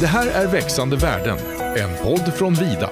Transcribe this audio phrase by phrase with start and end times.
[0.00, 1.38] Det här är Växande världen,
[1.76, 2.90] en podd från Vida.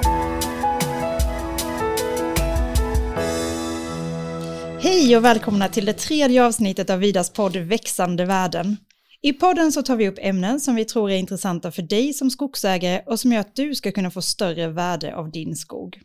[4.80, 8.76] Hej och välkomna till det tredje avsnittet av Vidas podd Växande världen.
[9.22, 12.30] I podden så tar vi upp ämnen som vi tror är intressanta för dig som
[12.30, 16.00] skogsägare och som gör att du ska kunna få större värde av din skog.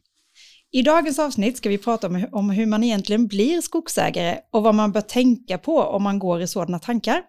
[0.71, 4.75] I dagens avsnitt ska vi prata om, om hur man egentligen blir skogsägare och vad
[4.75, 7.21] man bör tänka på om man går i sådana tankar.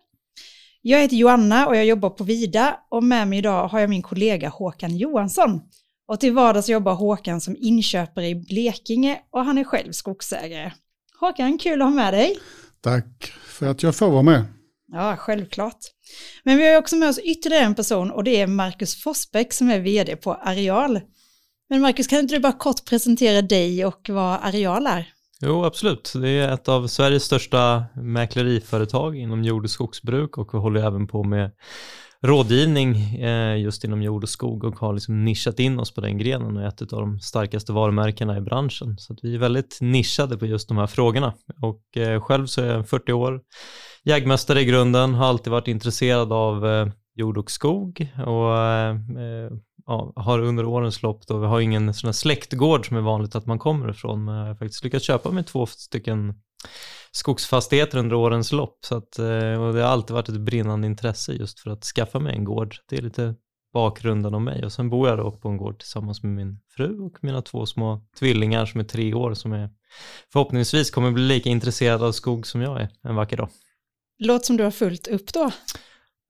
[0.85, 4.03] Jag heter Joanna och jag jobbar på Vida och med mig idag har jag min
[4.03, 5.61] kollega Håkan Johansson.
[6.09, 10.73] Och till vardags jobbar Håkan som inköpare i Blekinge och han är själv skogsägare.
[11.21, 12.39] Håkan, kul att ha med dig.
[12.81, 14.45] Tack för att jag får vara med.
[14.93, 15.79] Ja, självklart.
[16.43, 19.71] Men vi har också med oss ytterligare en person och det är Marcus Forsbäck som
[19.71, 21.01] är vd på Areal.
[21.69, 25.12] Men Marcus, kan inte du bara kort presentera dig och vad Areal är?
[25.45, 26.13] Jo, absolut.
[26.15, 31.07] Det är ett av Sveriges största mäkleriföretag inom jord och skogsbruk och vi håller även
[31.07, 31.51] på med
[32.21, 36.19] rådgivning eh, just inom jord och skog och har liksom nischat in oss på den
[36.19, 38.99] grenen och är ett av de starkaste varumärkena i branschen.
[38.99, 41.35] Så vi är väldigt nischade på just de här frågorna.
[41.63, 43.41] Och eh, själv så är jag 40 år,
[44.05, 48.57] jägmästare i grunden, har alltid varit intresserad av eh, jord och skog och
[49.87, 53.35] ja, har under årens lopp då, vi har ingen sån här släktgård som är vanligt
[53.35, 56.35] att man kommer ifrån, men jag har faktiskt lyckats köpa mig två stycken
[57.13, 58.79] skogsfastigheter under årens lopp.
[58.85, 62.19] Så att, eh, och det har alltid varit ett brinnande intresse just för att skaffa
[62.19, 62.77] mig en gård.
[62.89, 63.35] Det är lite
[63.73, 66.99] bakgrunden om mig och sen bor jag då på en gård tillsammans med min fru
[66.99, 69.71] och mina två små tvillingar som är tre år som är
[70.33, 73.49] förhoppningsvis kommer bli lika intresserade av skog som jag är en vacker dag.
[74.19, 75.51] Låt som du har fullt upp då.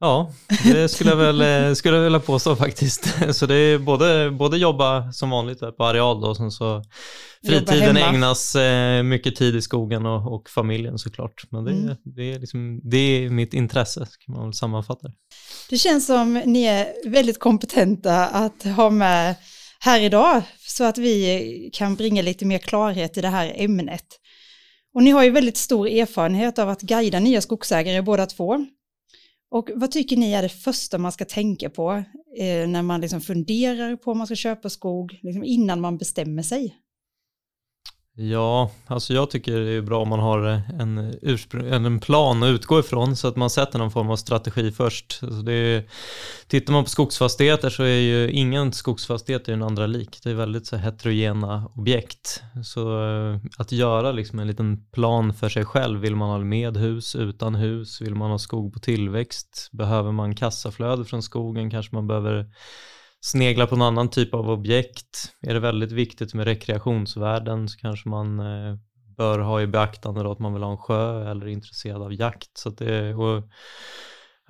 [0.04, 0.32] Ja,
[0.64, 3.14] det skulle jag väl eh, skulle jag vilja påstå faktiskt.
[3.34, 6.82] Så det är både, både jobba som vanligt på areal då, och sen så
[7.46, 11.42] fritiden ägnas eh, mycket tid i skogen och, och familjen såklart.
[11.50, 11.96] Men det, mm.
[12.04, 15.14] det, är liksom, det är mitt intresse, kan man väl sammanfatta det.
[15.70, 19.34] Det känns som ni är väldigt kompetenta att ha med
[19.80, 24.06] här idag så att vi kan bringa lite mer klarhet i det här ämnet.
[24.94, 28.66] Och ni har ju väldigt stor erfarenhet av att guida nya skogsägare båda två.
[29.52, 31.92] Och vad tycker ni är det första man ska tänka på
[32.36, 36.42] eh, när man liksom funderar på om man ska köpa skog, liksom innan man bestämmer
[36.42, 36.76] sig?
[38.14, 42.80] Ja, alltså jag tycker det är bra om man har en, en plan att utgå
[42.80, 45.20] ifrån så att man sätter någon form av strategi först.
[45.22, 45.84] Alltså det är,
[46.46, 50.20] tittar man på skogsfastigheter så är ju ingen skogsfastighet är den andra lik.
[50.22, 52.42] Det är väldigt så heterogena objekt.
[52.64, 56.00] Så eh, att göra liksom en liten plan för sig själv.
[56.00, 58.00] Vill man ha med hus, utan hus?
[58.00, 59.68] Vill man ha skog på tillväxt?
[59.72, 61.70] Behöver man kassaflöde från skogen?
[61.70, 62.46] Kanske man behöver
[63.24, 65.32] sneglar på en annan typ av objekt.
[65.40, 68.76] Är det väldigt viktigt med rekreationsvärden så kanske man eh,
[69.16, 72.12] bör ha i beaktande då att man vill ha en sjö eller är intresserad av
[72.12, 72.58] jakt.
[72.58, 73.14] Så att, det,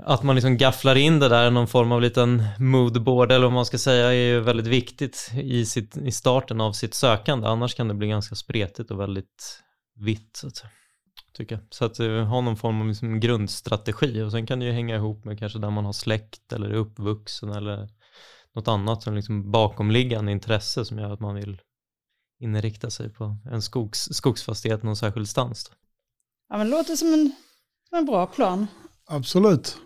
[0.04, 3.52] att man liksom gafflar in det där i någon form av liten moodboard eller vad
[3.52, 7.48] man ska säga är ju väldigt viktigt i, sitt, i starten av sitt sökande.
[7.48, 9.62] Annars kan det bli ganska spretigt och väldigt
[10.00, 10.36] vitt.
[10.36, 10.64] Så att,
[11.36, 11.64] tycker jag.
[11.70, 14.96] Så att uh, ha någon form av liksom grundstrategi och sen kan det ju hänga
[14.96, 17.88] ihop med kanske där man har släkt eller är uppvuxen eller
[18.54, 21.60] något annat som liksom bakomliggande intresse som gör att man vill
[22.40, 25.64] inrikta sig på en skogs, skogsfastighet någon särskild stans.
[25.64, 25.70] Då.
[26.48, 27.32] Ja, men det låter som en,
[27.88, 28.66] som en bra plan.
[29.06, 29.78] Absolut.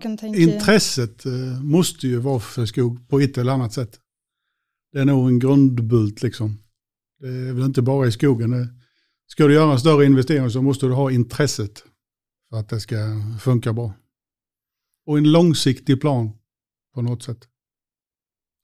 [0.00, 0.40] Tänker...
[0.40, 4.00] Intresset eh, måste ju vara för skog på ett eller annat sätt.
[4.92, 6.58] Det är nog en grundbult liksom.
[7.18, 8.80] Det är väl inte bara i skogen.
[9.26, 11.84] Ska du göra en större investering så måste du ha intresset
[12.50, 12.96] för att det ska
[13.40, 13.92] funka bra.
[15.06, 16.30] Och en långsiktig plan
[16.94, 17.48] på något sätt.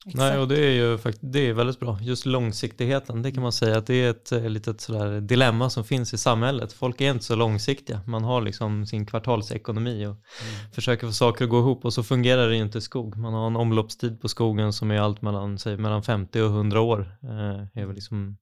[0.05, 0.17] Exakt.
[0.17, 1.97] Nej, och det är ju det är väldigt bra.
[2.01, 5.83] Just långsiktigheten, det kan man säga att det är ett eh, litet sådär dilemma som
[5.83, 6.73] finns i samhället.
[6.73, 8.01] Folk är inte så långsiktiga.
[8.07, 10.71] Man har liksom sin kvartalsekonomi och mm.
[10.73, 13.17] försöker få saker att gå ihop och så fungerar det ju inte i skog.
[13.17, 16.81] Man har en omloppstid på skogen som är allt mellan, säg, mellan 50 och 100
[16.81, 17.17] år.
[17.23, 18.37] Eh, är väl liksom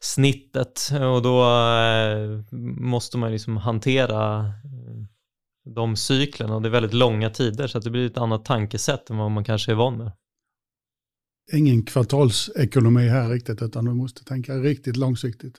[0.00, 4.44] snittet och då eh, måste man liksom hantera
[5.74, 9.10] de cyklerna och det är väldigt långa tider så att det blir ett annat tankesätt
[9.10, 10.12] än vad man kanske är van med
[11.52, 15.58] ingen kvartalsekonomi här riktigt, utan du måste tänka riktigt långsiktigt.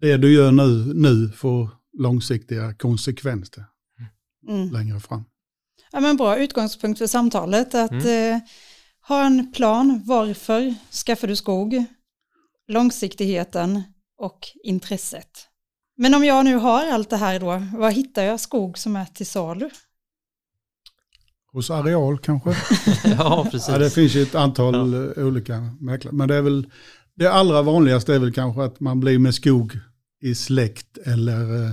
[0.00, 3.64] Det du gör nu, nu får långsiktiga konsekvenser
[4.48, 4.72] mm.
[4.72, 5.24] längre fram.
[5.92, 8.34] Ja, men bra utgångspunkt för samtalet, att mm.
[8.34, 8.40] eh,
[9.08, 10.02] ha en plan.
[10.04, 10.74] Varför
[11.06, 11.84] skaffar du skog?
[12.68, 13.82] Långsiktigheten
[14.18, 15.48] och intresset.
[15.96, 19.04] Men om jag nu har allt det här då, var hittar jag skog som är
[19.04, 19.70] till salu?
[21.52, 22.56] Hos Areal kanske.
[23.18, 23.68] ja, precis.
[23.68, 25.22] Ja, det finns ju ett antal ja.
[25.22, 26.14] Eh, olika mäklare.
[26.14, 26.70] Men det är väl,
[27.14, 29.78] det allra vanligaste är väl kanske att man blir med skog
[30.22, 31.68] i släkt eller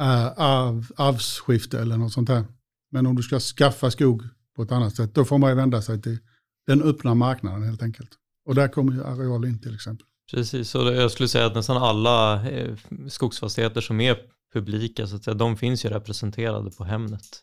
[0.00, 2.44] äh, arv, arvsskifte eller något sånt här.
[2.90, 4.22] Men om du ska skaffa skog
[4.56, 5.14] på ett annat sätt.
[5.14, 6.18] Då får man ju vända sig till
[6.66, 8.10] den öppna marknaden helt enkelt.
[8.46, 10.06] Och där kommer ju areal in till exempel.
[10.30, 12.76] Precis, och jag skulle säga att nästan alla eh,
[13.08, 14.16] skogsfastigheter som är
[14.52, 17.42] publika, så att säga, de finns ju representerade på Hemnet.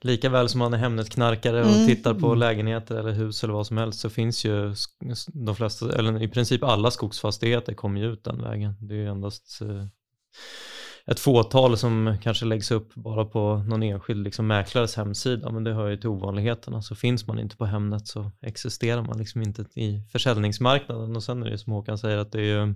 [0.00, 1.86] Likaväl som man är Hemnet-knarkare och Mm.
[1.86, 4.74] tittar på lägenheter eller hus eller vad som helst så finns ju
[5.26, 8.74] de flesta, eller i princip alla skogsfastigheter kommer ju ut den vägen.
[8.80, 9.84] Det är ju endast eh,
[11.06, 15.72] ett fåtal som kanske läggs upp bara på någon enskild liksom, mäklares hemsida, men det
[15.72, 16.82] hör ju till ovanligheterna.
[16.82, 21.16] Så finns man inte på Hemnet så existerar man liksom inte i försäljningsmarknaden.
[21.16, 22.74] Och sen är det som Håkan säger att det är ju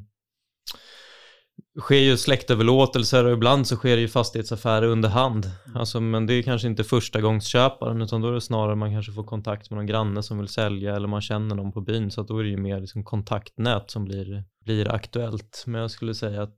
[1.81, 5.51] sker ju släktöverlåtelser och ibland så sker det ju fastighetsaffärer under hand.
[5.75, 8.91] Alltså, men det är kanske inte första gångs köparen utan då är det snarare man
[8.93, 12.11] kanske får kontakt med någon granne som vill sälja eller man känner någon på byn
[12.11, 15.65] så att då är det ju mer liksom kontaktnät som blir, blir aktuellt.
[15.67, 16.57] Men jag skulle säga att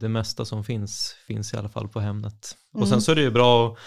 [0.00, 2.56] det mesta som finns finns i alla fall på Hemnet.
[2.72, 3.00] Och sen Mm.
[3.00, 3.78] så är det ju bra att,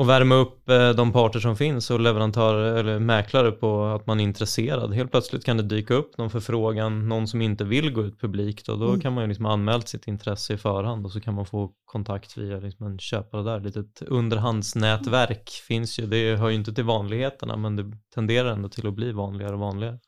[0.00, 4.20] att värma upp eh, de parter som finns och leverantörer eller mäklare på att man
[4.20, 4.94] är intresserad.
[4.94, 8.68] Helt plötsligt kan det dyka upp någon förfrågan, någon som inte vill gå ut publikt
[8.68, 9.00] och då Mm.
[9.00, 12.36] kan man ju liksom anmält sitt intresse i förhand och så kan man få kontakt
[12.36, 13.60] via liksom en köpare där.
[13.60, 17.84] Litet underhandsnätverk finns ju, det hör ju inte till vanligheterna men det
[18.14, 19.98] tenderar ändå till att bli vanligare och vanligare.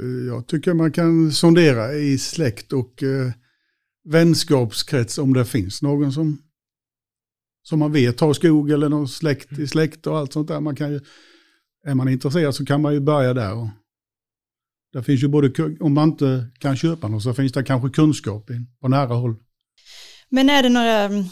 [0.00, 3.32] Eh, Jag tycker man kan sondera i släkt och eh,
[4.04, 6.38] vänskapskrets om det finns någon som,
[7.68, 10.60] som man vet har skog eller någon släkt i släkt och allt sånt där.
[10.60, 11.00] Man kan ju,
[11.84, 13.54] är man intresserad så kan man ju börja där.
[13.54, 13.68] Och,
[14.92, 18.50] där finns ju både, om man inte kan köpa något så finns det kanske kunskap
[18.50, 19.36] in, på nära håll.
[20.28, 21.24] Men är det några mm,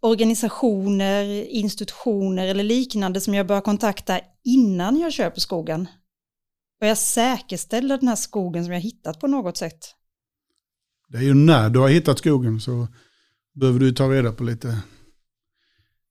[0.00, 5.88] organisationer, institutioner eller liknande som jag bör kontakta innan jag köper skogen?
[6.80, 9.94] Bör jag säkerställa den här skogen som jag hittat på något sätt?
[11.08, 12.88] Det är ju när du har hittat skogen så
[13.54, 14.82] behöver du ta reda på lite,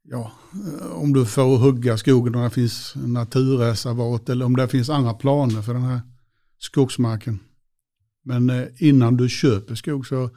[0.10, 4.90] ja, eh, om du får hugga skogen och det finns naturreservat eller om det finns
[4.90, 6.02] andra planer för den här
[6.60, 7.40] skogsmarken.
[8.26, 10.30] Men eh, innan du köper skog så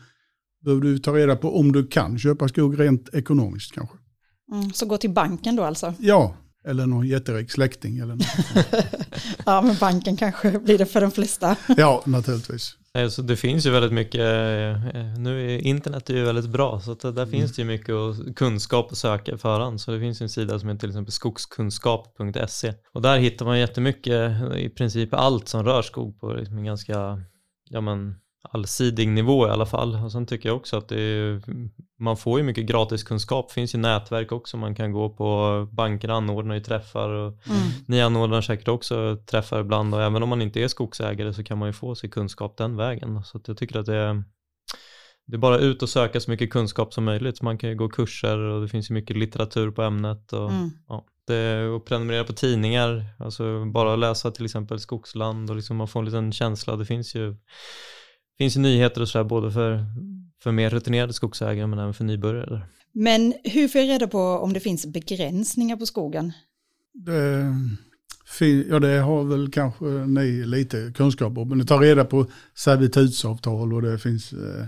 [0.65, 3.97] behöver du ta reda på om du kan köpa skog rent ekonomiskt kanske.
[4.53, 5.95] Mm, så gå till banken då alltså?
[5.99, 8.27] Ja, eller någon jätterik släkting eller något.
[9.47, 11.57] Ja, men banken kanske blir det för de flesta.
[11.77, 12.77] Ja, naturligtvis.
[12.95, 16.81] Nej, så det finns ju väldigt mycket, eh, nu är internet är ju väldigt bra
[16.81, 17.95] så att där finns det ju mycket
[18.37, 19.81] kunskap att söka i förhand.
[19.81, 24.33] Så det finns en sida som heter till exempel skogskunskap.se och där hittar man jättemycket,
[24.57, 27.23] i princip allt som rör skog på liksom en ganska,
[27.65, 29.95] ja men allsidig nivå i alla fall.
[30.05, 31.43] Och sen tycker jag också att är,
[31.99, 33.49] man får ju mycket gratis kunskap.
[33.49, 35.69] Det finns ju nätverk också man kan gå på.
[35.73, 37.61] Banker anordnar ju träffar och Mm.
[37.87, 41.59] ni anordnar säkert också träffar ibland och även om man inte är skogsägare så kan
[41.59, 43.23] man ju få sig kunskap den vägen.
[43.25, 44.25] Så jag tycker att det är,
[45.27, 47.43] det är bara ut och söka så mycket kunskap som möjligt.
[47.43, 50.33] Man kan ju gå kurser och det finns ju mycket litteratur på ämnet.
[50.33, 50.71] Och, Mm.
[50.89, 55.89] ja, det, och prenumerera på tidningar, alltså bara läsa till exempel Skogsland och liksom man
[55.89, 56.77] får en liten känsla.
[56.77, 57.37] Det finns ju,
[58.41, 59.85] finns ju nyheter och sådär både för,
[60.43, 62.63] för mer rutinerade skogsägare men även för nybörjare.
[62.93, 66.33] Men hur får jag reda på om det finns begränsningar på skogen?
[66.95, 67.55] Det,
[68.69, 71.49] ja, det har väl kanske ni lite kunskap om.
[71.49, 74.33] Men ni tar reda på servitutsavtal och det finns...
[74.33, 74.67] Eh,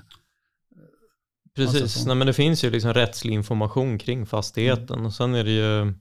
[1.57, 2.07] Precis.
[2.07, 5.95] Nej, men det finns ju liksom rättslig information kring fastigheten och sen är det ju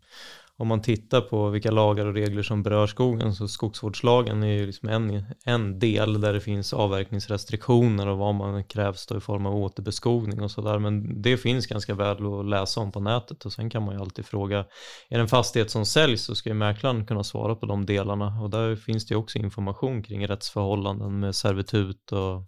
[0.61, 4.65] om man tittar på vilka lagar och regler som berör skogen så skogsvårdslagen är ju
[4.65, 9.45] liksom en, en del där det finns avverkningsrestriktioner och vad man krävs då i form
[9.45, 10.79] av återbeskogning och sådär.
[10.79, 14.01] Men det finns ganska väl att läsa om på nätet och sen kan man ju
[14.01, 14.59] alltid fråga
[15.09, 18.41] är det en fastighet som säljs så ska ju mäklaren kunna svara på de delarna.
[18.41, 22.45] Och där finns det ju också information kring rättsförhållanden med servitut och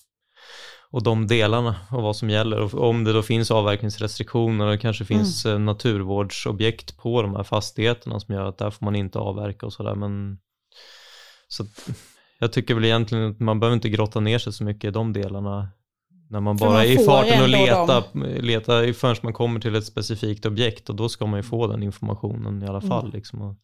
[0.93, 2.59] och de delarna och vad som gäller.
[2.59, 7.43] Och om det då finns avverkningsrestriktioner och det kanske finns eh, naturvårdsobjekt på de här
[7.43, 9.95] fastigheterna som gör att där får man inte avverka och sådär.
[9.95, 10.37] Men
[11.47, 11.89] så att,
[12.39, 15.13] jag tycker väl egentligen att man behöver inte grotta ner sig så mycket i de
[15.13, 15.69] delarna
[16.29, 18.03] när man bara man är i farten och ändå leta,
[18.41, 21.83] leta förrän man kommer till ett specifikt objekt och då ska man ju få den
[21.83, 23.03] informationen i alla fall.
[23.03, 23.15] Mm.
[23.15, 23.57] Liksom,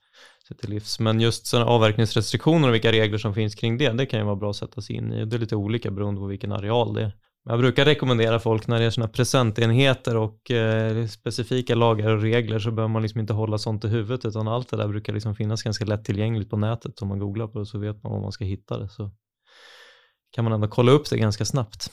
[0.55, 0.99] till livs.
[0.99, 4.35] Men just sådana avverkningsrestriktioner och vilka regler som finns kring det, det kan ju vara
[4.35, 5.25] bra att sätta sig in i.
[5.25, 7.13] Det är lite olika beroende på vilken areal det är.
[7.45, 12.21] Men Jag brukar rekommendera folk när det är sådana presentenheter och eh, specifika lagar och
[12.21, 15.13] regler så behöver man liksom inte hålla sånt i huvudet utan allt det där brukar
[15.13, 17.01] liksom finnas ganska lättillgängligt på nätet.
[17.01, 18.89] Om man googlar på det så vet man var man ska hitta det.
[18.89, 19.11] Så
[20.31, 21.91] kan man ändå kolla upp det ganska snabbt.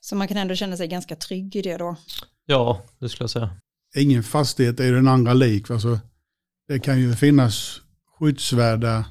[0.00, 1.96] Så man kan ändå känna sig ganska trygg i det då.
[2.46, 3.50] Ja, det skulle jag säga.
[3.96, 5.70] ingen fastighet är den andra lik.
[5.70, 5.98] Alltså,
[6.72, 7.80] det kan ju finnas
[8.18, 9.04] skyddsvärda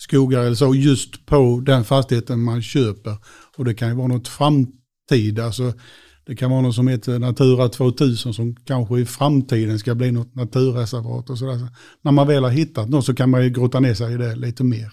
[0.00, 3.16] skogar eller så just på den fastigheten man köper.
[3.56, 5.44] Och det kan ju vara något framtida.
[5.44, 5.74] Alltså, det
[6.26, 10.34] Det kan vara något som heter Natura 2000 som kanske i framtiden ska bli något
[10.34, 11.68] naturreservat och sådär.
[12.02, 14.36] När man väl har hittat något så kan man ju grotta ner sig i det
[14.36, 14.92] lite mer.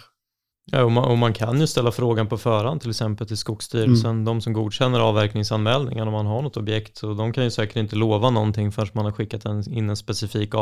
[0.72, 4.12] Ja, och man, och man, kan ju ställa frågan på förhand till exempel till Skogsstyrelsen,
[4.12, 4.26] mm.
[4.26, 6.98] de som godkänner avverkningsanmälningar om man har något objekt.
[6.98, 9.98] Så de kan ju säkert inte lova någonting förrän man har skickat en, in en
[9.98, 10.54] specifik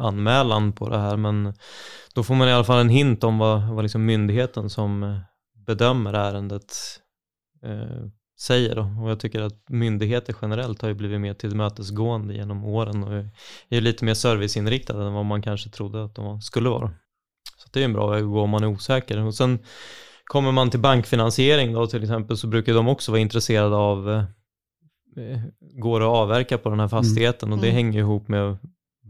[0.00, 1.16] anmälan på det här.
[1.16, 1.54] Men
[2.14, 5.20] då får man i alla fall en hint om vad, vad liksom myndigheten som
[5.66, 6.72] bedömer ärendet
[7.64, 8.06] eh,
[8.40, 9.02] säger.
[9.02, 13.24] Och jag tycker att myndigheter generellt har ju blivit mer tillmötesgående genom åren och
[13.68, 16.90] är lite mer serviceinriktade än vad man kanske trodde att de skulle vara.
[17.72, 19.18] Det är en bra väg att gå om man är osäker.
[19.18, 19.58] Och sen
[20.24, 25.40] kommer man till bankfinansiering då till exempel så brukar de också vara intresserade av eh,
[25.60, 27.58] går det att avverka på den här fastigheten mm.
[27.58, 27.76] och det mm.
[27.76, 28.58] hänger ihop med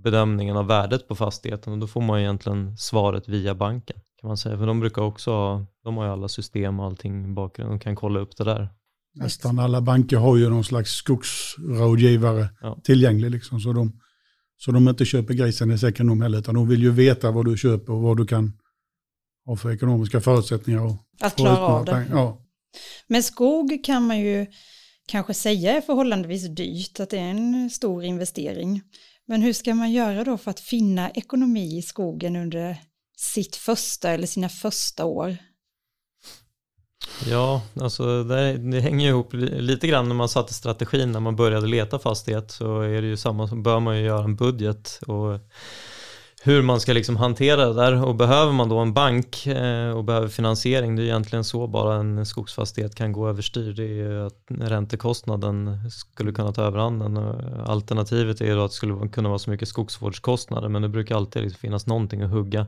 [0.04, 4.36] bedömningen av värdet på fastigheten och då får man egentligen svaret via banken kan man
[4.36, 4.58] säga.
[4.58, 7.82] För de brukar också ha, de har ju alla system och allting i bakgrunden och
[7.82, 8.68] kan kolla upp det där.
[9.14, 12.78] Nästan alla banker har ju någon slags skogsrådgivare ja.
[12.84, 14.00] tillgänglig liksom så de
[14.58, 17.44] så de inte köper grisen i säcken de heller, utan de vill ju veta vad
[17.44, 18.52] du köper och vad du kan
[19.46, 20.84] ha för ekonomiska förutsättningar.
[20.84, 22.06] Och, att klara av det.
[22.10, 22.42] Ja.
[23.06, 24.46] Men skog kan man ju
[25.06, 28.82] kanske säga är förhållandevis dyrt, att det är en stor investering.
[29.26, 32.76] Men hur ska man göra då för att finna ekonomi i skogen under
[33.16, 35.36] sitt första eller sina första år?
[37.26, 41.66] Ja, alltså det, det, hänger ihop lite grann när man satte strategin när man började
[41.66, 45.38] leta fastighet så är det ju samma, som bör man ju göra en budget och
[46.42, 50.04] hur man ska liksom hantera det där och behöver man då en bank eh, och
[50.04, 54.26] behöver finansiering, det är egentligen så bara en skogsfastighet kan gå överstyr, det är ju
[54.26, 57.16] att räntekostnaden skulle kunna ta överhanden.
[57.66, 61.42] Alternativet är då att det skulle kunna vara så mycket skogsvårdskostnader men det brukar alltid
[61.42, 62.66] liksom finnas någonting att hugga.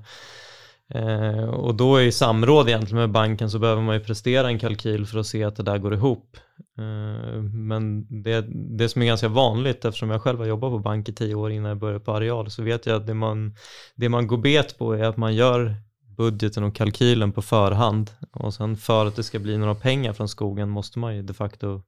[0.94, 5.06] Eh, och då i samråd egentligen med banken så behöver man ju prestera en kalkyl
[5.06, 6.36] för att se att det där går ihop.
[6.78, 8.44] Eh, men det,
[8.78, 11.50] det som är ganska vanligt eftersom jag själv har jobbat på bank i tio år
[11.50, 13.54] innan jag började på Areal så vet jag att det man,
[13.94, 15.74] det man går bet på är att man gör
[16.16, 20.28] budgeten och kalkylen på förhand och sen för att det ska bli några pengar från
[20.28, 21.82] skogen måste man ju de facto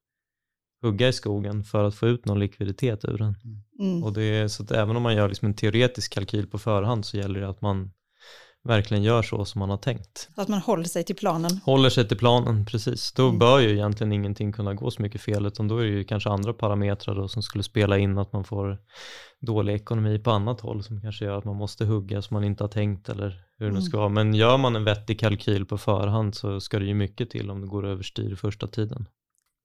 [0.82, 3.36] hugga i skogen för att få ut någon likviditet ur den.
[3.80, 4.04] Mm.
[4.04, 7.04] Och det är, så att även om man gör liksom en teoretisk kalkyl på förhand
[7.04, 7.90] så gäller det att man
[8.64, 10.28] verkligen gör så som man har tänkt.
[10.34, 11.60] Att man håller sig till planen.
[11.64, 13.12] Håller sig till planen, precis.
[13.12, 13.38] Då mm.
[13.38, 16.30] bör ju egentligen ingenting kunna gå så mycket fel, utan då är det ju kanske
[16.30, 18.78] andra parametrar då som skulle spela in att man får
[19.40, 22.64] dålig ekonomi på annat håll som kanske gör att man måste hugga som man inte
[22.64, 23.80] har tänkt eller hur mm.
[23.80, 24.08] det ska vara.
[24.08, 27.60] Men gör man en vettig kalkyl på förhand så ska det ju mycket till om
[27.60, 29.08] det går överstyr första tiden.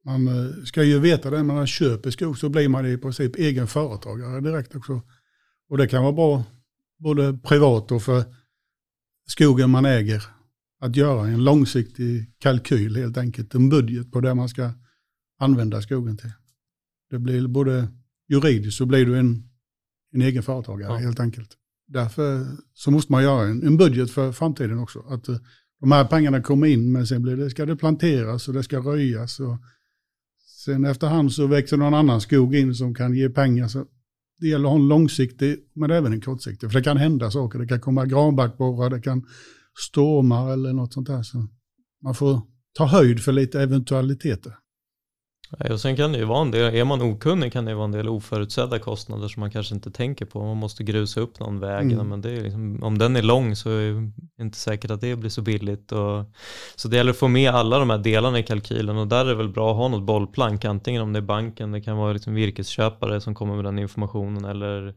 [0.05, 3.35] Man eh, ska ju veta det, när man köper skog så blir man i princip
[3.35, 5.01] egen företagare direkt också.
[5.69, 6.43] Och det kan vara bra
[6.97, 8.23] både privat och för
[9.27, 10.23] skogen man äger.
[10.79, 14.71] Att göra en långsiktig kalkyl helt enkelt, en budget på det man ska
[15.39, 16.31] använda skogen till.
[17.09, 17.87] Det blir både
[18.29, 19.43] juridiskt så blir du en,
[20.13, 20.97] en egen företagare ja.
[20.97, 21.57] helt enkelt.
[21.87, 24.99] Därför så måste man göra en, en budget för framtiden också.
[24.99, 25.37] Att uh,
[25.79, 28.79] de här pengarna kommer in men sen blir det, ska det planteras och det ska
[28.79, 29.39] röjas.
[29.39, 29.57] Och
[30.65, 33.67] sen efterhand så växer någon annan skog in som kan ge pengar.
[33.67, 33.85] Så
[34.39, 36.71] det gäller att ha en långsiktig, men även en kortsiktig.
[36.71, 37.59] För det kan hända saker.
[37.59, 39.25] Det kan komma granbarkborrar, det kan
[39.89, 41.23] stormar eller något sånt där.
[41.23, 41.47] Så
[42.03, 42.41] man får
[42.73, 44.53] ta höjd för lite eventualiteter.
[45.49, 47.91] Och sen kan det ju vara en del, är man okunnig kan det vara en
[47.91, 50.43] del oförutsedda kostnader som man kanske inte tänker på.
[50.43, 52.09] Man måste grusa upp någon väg, mm.
[52.09, 55.15] men det är liksom, om den är lång så är det inte säkert att det
[55.15, 55.91] blir så billigt.
[55.91, 56.25] Och,
[56.75, 59.29] så det gäller att få med alla de här delarna i kalkylen och där är
[59.29, 62.13] det väl bra att ha något bollplank, antingen om det är banken, det kan vara
[62.13, 64.93] liksom virkesköpare som kommer med den informationen eller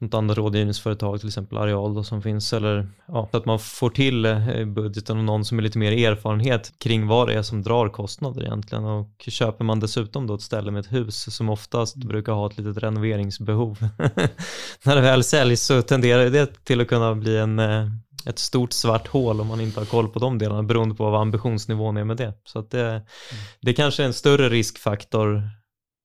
[0.00, 4.24] något annat rådgivningsföretag, till exempel Areal då, som finns, eller ja, att man får till
[4.24, 7.88] eh, budgeten och någon som är lite mer erfarenhet kring vad det är som drar
[7.88, 12.32] kostnader egentligen och köper man dessutom då ett ställe med ett hus som oftast brukar
[12.32, 13.78] ha ett litet renoveringsbehov
[14.84, 17.86] när det väl säljs så tenderar det till att kunna bli en eh,
[18.26, 21.20] ett stort svart hål om man inte har koll på de delarna beroende på vad
[21.20, 22.32] ambitionsnivån är med det.
[22.44, 23.02] Så att det, mm.
[23.60, 25.50] det kanske är en större riskfaktor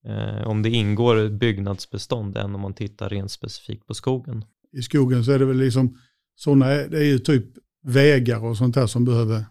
[0.06, 4.46] eh, om det ingår byggnadsbestånd än om man tittar rent specifikt på skogen.
[4.72, 5.98] I skogen så är det väl liksom
[6.36, 7.46] sådana, det är ju typ
[7.84, 9.46] vägar och sånt här som behöver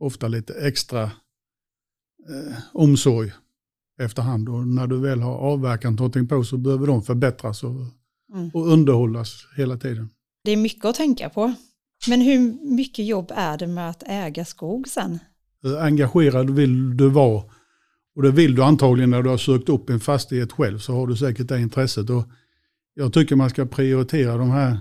[0.00, 3.32] ofta lite extra eh, omsorg
[4.02, 4.48] efterhand.
[4.48, 7.74] Och när du väl har avverkat någonting på så behöver de förbättras och,
[8.34, 8.50] mm.
[8.54, 10.10] och underhållas hela tiden.
[10.44, 11.54] Det är mycket att tänka på.
[12.08, 12.38] Men hur
[12.76, 15.18] mycket jobb är det med att äga skog sen?
[15.80, 17.44] Engagerad vill du vara
[18.16, 21.06] och det vill du antagligen när du har sökt upp en fastighet själv så har
[21.06, 22.10] du säkert det intresset.
[22.10, 22.24] Och
[22.94, 24.80] jag tycker man ska prioritera de här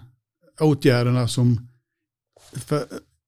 [0.59, 1.67] åtgärderna som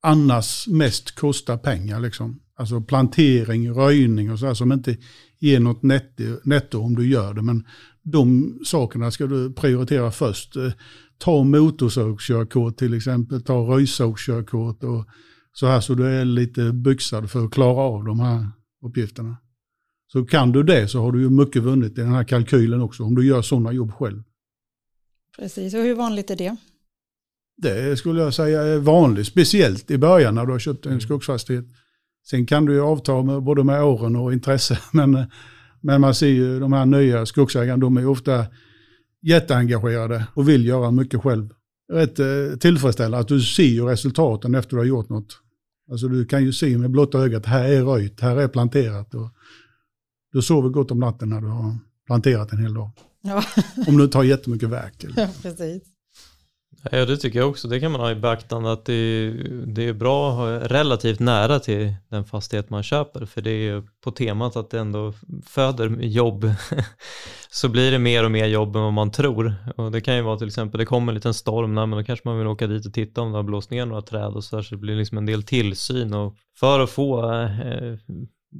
[0.01, 1.99] annars mest kostar pengar.
[1.99, 2.39] Liksom.
[2.55, 4.97] Alltså plantering, röjning och så här som inte
[5.39, 7.41] ger något netto, netto om du gör det.
[7.41, 7.63] Men
[8.03, 10.55] de sakerna ska du prioritera först.
[10.55, 10.71] Eh,
[11.17, 15.05] ta motorsågskörkort till exempel, ta röjsågskörkort och
[15.53, 18.47] så här så du är lite byxad för att klara av de här
[18.85, 19.37] uppgifterna.
[20.07, 23.03] Så kan du det så har du ju mycket vunnit i den här kalkylen också,
[23.03, 24.23] om du gör sådana jobb själv.
[25.37, 26.55] Precis, och hur vanligt är det?
[27.57, 31.65] Det skulle jag säga är vanligt, speciellt i början när du har köpt en skogsfastighet.
[32.29, 35.25] Sen kan du ju avta med, både med åren och intresse, men,
[35.81, 38.45] men man ser ju de här nya skogsägarna, de är ofta
[39.21, 41.49] jätteengagerade och vill göra mycket själv.
[41.93, 45.39] Rätt eh, tillfredsställande att du ser ju resultaten efter du har gjort något.
[45.91, 49.15] Alltså du kan ju se med blotta ögat, här är röjt, här är planterat.
[49.15, 49.29] Och
[50.37, 51.75] du sover gott om natten när du har
[52.07, 52.89] planterat en hel dag.
[53.21, 53.43] Ja,
[53.87, 55.03] Om du inte har jättemycket verk.
[55.03, 55.21] Eller.
[55.21, 55.83] ja precis.
[56.91, 57.67] Ja, det tycker jag också.
[57.67, 59.31] Det kan man ha i beaktande att det,
[59.65, 63.25] det är bra att ha relativt nära till den fastighet man köper.
[63.25, 65.13] För det är på temat att det ändå
[65.45, 66.51] föder jobb.
[67.49, 69.55] Så blir det mer och mer jobb än vad man tror.
[69.77, 72.03] Och det kan ju vara till exempel, det kommer en liten storm, nej, men då
[72.03, 74.43] kanske man vill åka dit och titta om det har blåst ner några träd och
[74.43, 74.63] så där.
[74.63, 76.13] Så det blir liksom en del tillsyn.
[76.13, 77.97] Och för att få eh,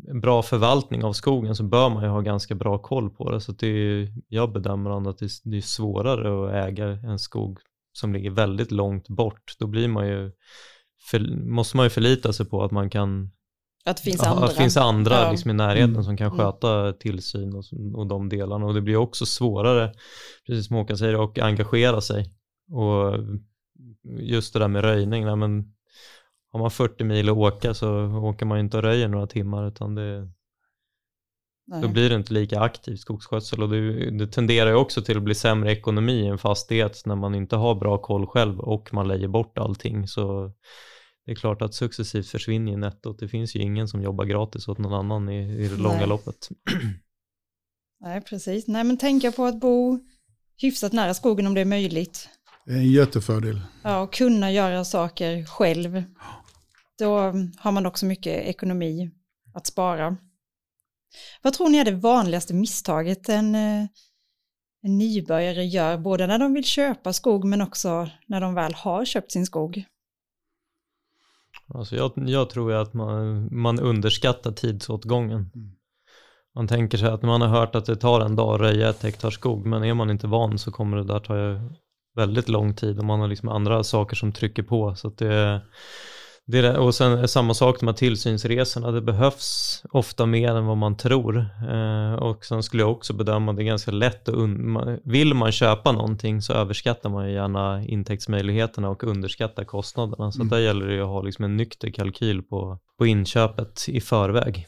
[0.10, 3.41] en bra förvaltning av skogen så bör man ju ha ganska bra koll på det.
[3.41, 5.25] Så att det är, jag bedömer att det
[5.58, 7.60] är, svårare att äga en skog
[7.94, 10.32] som ligger väldigt långt bort, då blir man ju,
[11.12, 13.32] för, måste man ju förlita sig på att man kan
[13.86, 14.46] Att det finns ja, andra.
[14.46, 15.32] Att det finns andra Ja.
[15.32, 16.03] liksom i närheten Mm.
[16.03, 16.38] som kan Mm.
[16.38, 17.63] sköta tillsyn och,
[17.96, 18.65] och de delarna.
[18.65, 19.94] Och det blir också svårare,
[20.48, 22.34] precis som Håkan säger, att engagera sig.
[22.72, 23.13] Och
[24.20, 25.74] just det där med röjning, nej, men
[26.51, 29.68] har man 40 mil att åka så åker man ju inte och röjer några timmar
[29.68, 30.30] utan det,
[31.68, 31.82] Nej.
[31.82, 35.24] då blir det inte lika aktiv skogsskötsel och det, det tenderar ju också till att
[35.24, 39.08] bli sämre ekonomi i en fastighet när man inte har bra koll själv och man
[39.08, 40.08] lägger bort allting.
[40.08, 40.51] Så
[41.25, 43.20] det är klart att successivt försvinner ju nettot.
[43.20, 46.08] Det finns ju ingen som jobbar gratis åt någon annan i, i det långa Nej.
[46.08, 46.50] loppet.
[48.00, 48.68] Nej, precis.
[48.68, 50.00] Nej, men tänka på att bo
[50.58, 52.30] hyfsat nära skogen om det är möjligt.
[52.66, 53.62] Det är en jättefördel.
[53.84, 56.04] Ja, och kunna göra saker själv.
[57.00, 57.18] Då
[57.58, 59.12] har man också mycket ekonomi
[59.54, 60.18] att spara.
[61.41, 63.88] Vad tror ni är det vanligaste misstaget en, eh,
[64.82, 69.06] en nybörjare gör, både när de vill köpa skog men också när de väl har
[69.06, 69.84] köpt sin skog?
[71.74, 75.52] Alltså jag, jag tror att man, man underskattar tidsåtgången.
[75.56, 75.71] Mm.
[76.56, 79.04] Man tänker sig att man har hört att det tar en dag att röja ett
[79.04, 81.34] hektar skog, men är man inte van så kommer det där ta
[82.15, 84.95] väldigt lång tid och man har liksom andra saker som trycker på.
[84.95, 85.62] Så att det,
[86.49, 90.97] det och sen är samma sak med tillsynsresorna, det behövs ofta mer än vad man
[90.97, 91.38] tror.
[91.69, 94.99] Eh, och sen skulle jag också bedöma att det är ganska lätt att, un- man-
[95.03, 100.31] vill man köpa någonting så överskattar man ju gärna intäktsmöjligheterna och underskattar kostnaderna.
[100.31, 100.49] Så Mm.
[100.49, 104.65] där gäller det ju att ha liksom en nykter kalkyl på, på inköpet i förväg.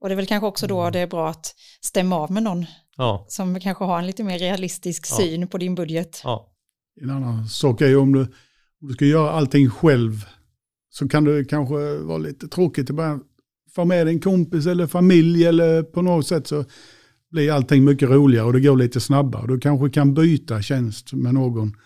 [0.00, 2.66] Och det är väl kanske också då det är bra att stämma av med någon
[2.96, 5.16] Ja, som kanske har en lite mer realistisk Ja.
[5.16, 6.20] syn på din budget.
[6.24, 6.48] ja,
[7.02, 10.12] En annan sak är ju om du, om du ska göra allting själv
[10.92, 13.20] så kan det kanske vara lite tråkigt att bara
[13.74, 16.64] få med en kompis eller familj eller på något sätt så
[17.30, 19.46] blir allting mycket roligare och det går lite snabbare.
[19.46, 21.76] Du kanske kan byta tjänst med någon.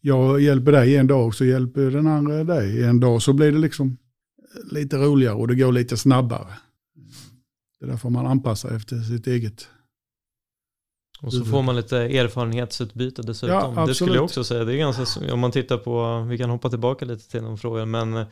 [0.00, 3.58] Jag hjälper dig en dag så hjälper den andra dig en dag så blir det
[3.58, 3.96] liksom
[4.70, 6.52] lite roligare och det går lite snabbare.
[7.80, 9.68] Det där får man anpassa efter sitt eget.
[11.22, 11.52] Och så Huvud.
[11.52, 13.74] får man lite erfarenhetsutbyte dessutom.
[13.76, 14.64] Ja, det skulle jag också säga.
[14.64, 17.86] Det är ganska, om man tittar på, vi kan hoppa tillbaka lite till de frågorna,
[17.86, 18.26] men eh,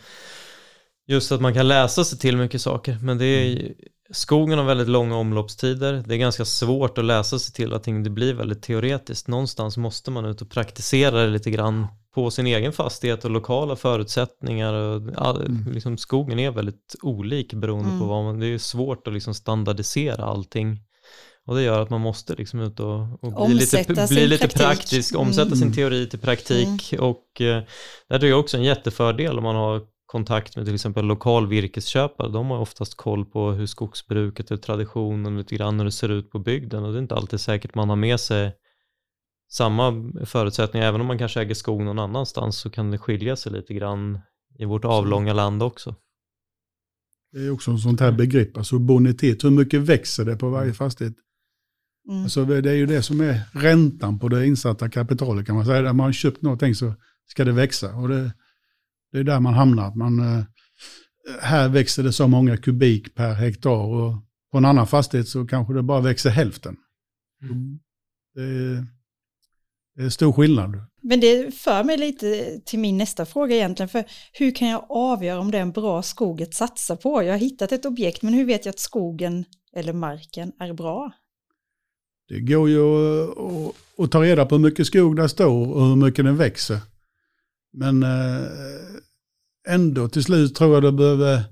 [1.07, 2.99] just att man kan läsa sig till mycket saker.
[3.03, 3.73] Men det är,
[4.11, 6.03] skogen har väldigt långa omloppstider.
[6.07, 8.03] Det är ganska svårt att läsa sig till allting.
[8.03, 9.29] Det blir väldigt teoretiskt.
[9.29, 13.77] Någonstans måste man ut och praktisera det lite grann på sin egen fastighet och lokala
[13.77, 14.73] förutsättningar.
[14.75, 14.97] Och,
[15.41, 15.65] Mm.
[15.73, 18.01] liksom, skogen är väldigt olik beroende Mm.
[18.01, 20.81] på vad man, det är svårt att liksom standardisera allting.
[21.47, 24.49] Och det gör att man måste liksom ut och, och bli lite, sin bli lite
[24.49, 24.63] praktik.
[24.67, 25.75] praktisk, omsätta sin Mm.
[25.75, 26.95] teori till praktik.
[26.99, 27.63] Och eh,
[28.09, 32.29] där är det också en jättefördel om man har kontakt med till exempel lokal virkesköpare.
[32.29, 36.31] De har oftast koll på hur skogsbruket och traditionen lite grann hur det ser ut
[36.31, 36.85] på bygden.
[36.85, 38.53] Och det är inte alltid säkert man har med sig
[39.51, 40.87] samma förutsättningar.
[40.87, 44.19] Även om man kanske äger skog någon annanstans så kan det skilja sig lite grann
[44.59, 45.95] i vårt avlånga land också.
[47.33, 49.45] Det är också en sånt här begrepp, alltså bonitet.
[49.45, 51.15] Hur mycket växer det på varje fastighet?
[52.09, 52.23] Mm.
[52.23, 55.83] Alltså det är ju det som är räntan på det insatta kapitalet kan man säga.
[55.83, 56.95] När man har köpt någonting så
[57.27, 57.95] ska det växa.
[57.95, 58.33] Och det,
[59.13, 59.95] det är där man hamnar.
[59.95, 60.45] Man, eh,
[61.41, 64.15] här växer det så många kubik per hektar och
[64.53, 66.77] på en annan fastighet så kanske det bara växer hälften.
[68.35, 68.87] Det, är,
[69.97, 70.81] det är stor skillnad.
[71.03, 75.41] Men det för mig lite till min nästa fråga egentligen, för hur kan jag avgöra
[75.41, 77.23] om det är en bra skog att satsa på?
[77.23, 79.45] Jag har hittat ett objekt, men hur vet jag att skogen
[79.77, 81.13] eller marken är bra?
[82.29, 85.97] Det går ju att, att ta reda på hur mycket skog det står och hur
[85.97, 86.81] mycket den växer.
[87.73, 88.47] Men eh,
[89.69, 91.45] ändå till slut tror jag det behöver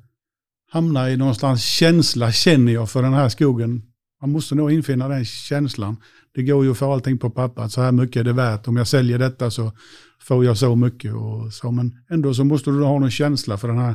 [0.71, 3.83] hamna i någonstans känsla, känner jag för den här skogen.
[4.21, 5.97] Man måste nog infinna den känslan.
[6.35, 8.69] Det går ju för allting på papper, att så här mycket är det värt.
[8.69, 9.73] Om jag säljer detta så
[10.21, 11.15] får jag så mycket.
[11.15, 11.71] Och så.
[11.71, 13.95] Men ändå så måste du ha någon känsla för den här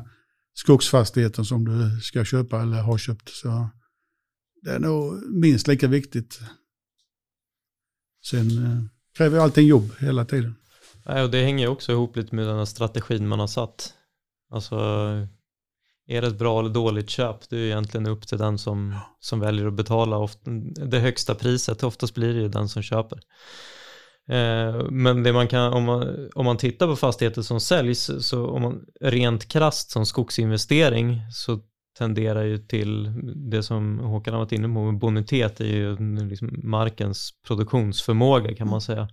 [0.54, 3.30] skogsfastigheten som du ska köpa eller har köpt.
[3.30, 3.70] Så
[4.62, 6.40] det är nog minst lika viktigt.
[8.30, 8.84] Sen eh,
[9.18, 10.56] kräver allting jobb hela tiden.
[11.06, 13.94] Nej, och det hänger också ihop lite med den här strategin man har satt.
[14.52, 14.76] Alltså,
[16.08, 17.50] är det ett bra eller dåligt köp?
[17.50, 20.52] Det är egentligen upp till den som, som väljer att betala ofta,
[20.86, 21.84] det högsta priset.
[21.84, 23.20] Oftast blir det ju den som köper.
[24.30, 28.48] Eh, men det man kan, om man, om man tittar på fastigheter som säljs, så
[28.48, 31.60] om man rent krast som skogsinvestering så
[32.00, 33.14] tenderar ju till
[33.50, 35.98] det som Håkan har varit inne på, bonitet är ju
[36.30, 39.08] liksom markens produktionsförmåga kan man säga.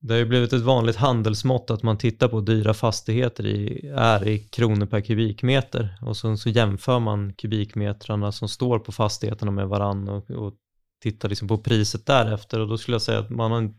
[0.00, 4.28] Det har ju blivit ett vanligt handelsmått att man tittar på dyra fastigheter i, är
[4.28, 5.98] i kronor per kubikmeter.
[6.02, 10.54] Och så, så jämför man kubikmetrarna som står på fastigheterna med varann och, och
[11.02, 12.60] tittar liksom på priset därefter.
[12.60, 13.74] Och då skulle jag säga att man, har,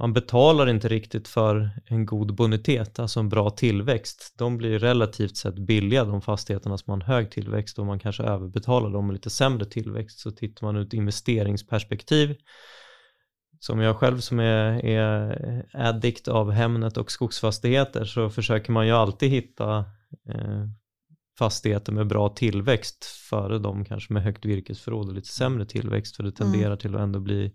[0.00, 4.34] man betalar inte riktigt för en god bonitet, alltså en bra tillväxt.
[4.38, 8.22] De blir relativt sett billiga de fastigheterna som har en hög tillväxt och man kanske
[8.22, 12.36] överbetalar dem med lite sämre tillväxt så tittar man ur ett investeringsperspektiv
[13.58, 18.92] som jag själv som är, är addict av Hemnet och skogsfastigheter så försöker man ju
[18.92, 19.78] alltid hitta
[20.28, 20.64] eh,
[21.38, 26.22] fastigheter med bra tillväxt före de kanske med högt virkesförråd och lite sämre tillväxt för
[26.22, 26.78] det tenderar mm.
[26.78, 27.52] till att ändå bli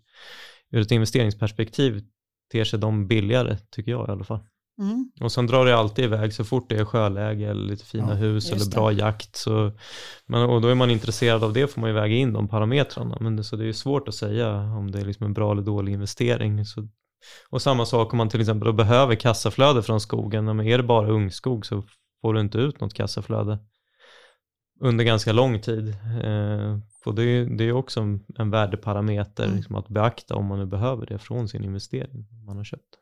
[0.72, 2.04] ur ett investeringsperspektiv
[2.52, 4.40] ter sig de billigare tycker jag i alla fall.
[4.82, 5.12] Mm.
[5.22, 8.16] Och sen drar det alltid iväg så fort det är sjöläge eller lite fina ja,
[8.16, 8.96] hus eller bra det.
[8.96, 9.36] jakt.
[9.36, 9.72] Så,
[10.26, 13.18] men, och då är man intresserad av det får man ju väga in de parametrarna.
[13.22, 15.62] Men det, så det är svårt att säga om det är liksom en bra eller
[15.62, 16.66] dålig investering.
[16.66, 16.88] Så,
[17.50, 20.46] och samma sak om man till exempel behöver kassaflöde från skogen.
[20.46, 21.84] Men är det bara ungskog så
[22.22, 23.60] får du inte ut något kassaflöde
[24.80, 25.88] under ganska lång tid.
[26.24, 28.00] Eh, och det, är, det är också
[28.38, 29.56] en, värdeparameter mm.
[29.56, 32.96] liksom att beakta om man nu behöver det från sin investering man har köpt.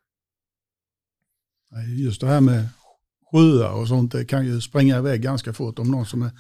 [1.98, 2.70] Just det här med
[3.32, 5.80] sjöar och sånt, det kan ju spränga iväg ganska fort.
[5.80, 6.32] Om någon som är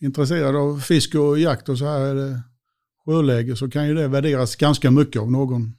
[0.00, 2.42] intresserad av fisk och jakt och så här är det
[3.04, 5.76] sjöläge så kan ju det värderas ganska mycket av någon.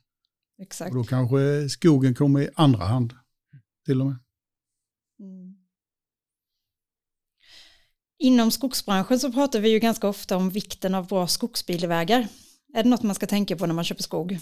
[0.61, 0.91] Exakt.
[0.91, 3.13] Och då kanske skogen kommer i andra hand
[3.85, 4.15] till och med.
[8.19, 12.27] Inom skogsbranschen så pratar vi ju ganska ofta om vikten av bra skogsbilvägar.
[12.73, 14.39] Är det något man ska tänka på när man köper skog?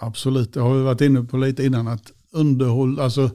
[0.00, 3.30] Absolut, det har vi varit inne på lite innan att underhåll, alltså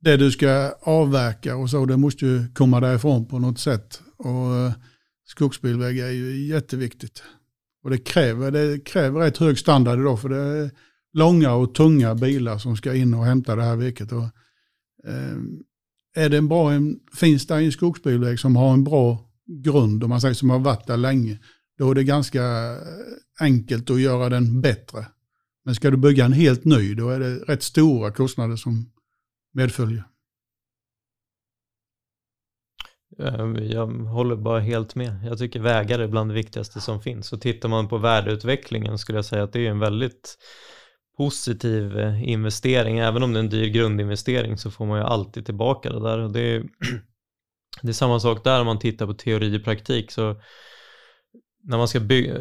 [0.00, 4.02] det du ska avverka och så, det måste ju komma därifrån på något sätt.
[4.16, 4.72] Och eh,
[5.24, 7.22] skogsbilvägar är ju jätteviktigt.
[7.84, 10.70] Och det kräver, det kräver rätt hög standard idag för det är
[11.12, 14.12] långa och tunga bilar som ska in och hämta det här virket.
[14.12, 14.24] Och,
[15.08, 15.36] eh,
[16.16, 20.10] är det en bra, en, finns det en skogsbilväg som har en bra grund, om
[20.10, 21.38] man säger som har varit där länge,
[21.78, 22.78] då är det ganska eh,
[23.40, 25.06] enkelt att göra den bättre.
[25.64, 28.90] Men ska du bygga en helt ny, då är det rätt stora kostnader som
[29.54, 30.04] medföljer.
[33.18, 35.20] Ehm, jag håller bara helt med.
[35.24, 37.32] Jag tycker vägar är bland det viktigaste som finns.
[37.32, 40.38] Och tittar man på värdeutvecklingen skulle jag säga att det är en väldigt
[41.16, 42.98] positiv eh, investering.
[42.98, 46.18] Även om det är en dyr grundinvestering så får man ju alltid tillbaka det där.
[46.18, 46.64] Och det, är,
[47.82, 50.10] det är samma sak där om man tittar på teori och praktik.
[50.10, 50.36] Så
[51.68, 52.34] när man ska bygga,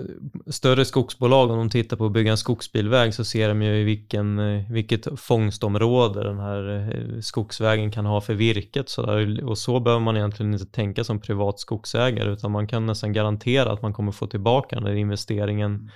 [0.48, 4.40] större skogsbolag, om de tittar på att bygga en skogsbilväg så ser de ju vilken,
[4.40, 8.90] eh, vilket fångstområde den här eh, skogsvägen kan ha för virket.
[8.90, 9.44] Så där.
[9.44, 13.72] Och så behöver man egentligen inte tänka som privat skogsägare utan man kan nästan garantera
[13.72, 15.90] att man kommer få tillbaka den där investeringen mm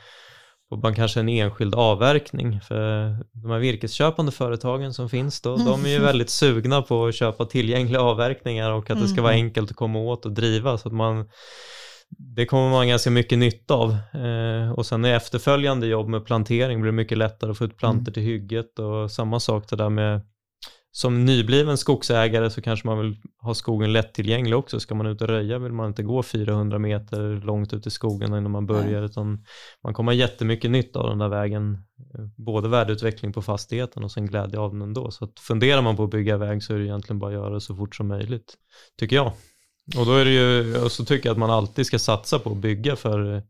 [0.70, 2.62] på man kanske en enskild avverkning.
[2.62, 7.16] För de här virkesköpande företagen som finns då, de är ju väldigt sugna på att
[7.16, 9.46] köpa tillgängliga avverkningar och att det ska vara mm.
[9.46, 11.30] enkelt att komma åt och driva så att man
[12.18, 13.92] det kommer man ganska mycket nytta av.
[14.14, 17.78] Eh, och sen i efterföljande jobb med plantering blir det mycket lättare att få ut
[17.78, 18.14] plantor mm.
[18.14, 20.22] till hygget och samma sak det där med
[20.92, 24.80] som nybliven skogsägare så kanske man vill ha skogen lättillgänglig också.
[24.80, 28.28] Ska man ut och röja vill man inte gå 400 meter långt ut i skogen
[28.28, 29.10] innan man börjar Nej.
[29.10, 29.46] utan
[29.84, 31.78] man kommer ha jättemycket nytta av den där vägen.
[32.38, 35.12] Både värdeutveckling på fastigheten och sen glädje av den ändå.
[35.12, 37.54] Så att funderar man på att bygga väg så är det egentligen bara att göra
[37.54, 38.54] det så fort som möjligt,
[39.00, 39.32] tycker jag.
[39.98, 42.52] Och då är det ju, och så tycker jag att man alltid ska satsa på
[42.52, 43.44] att bygga för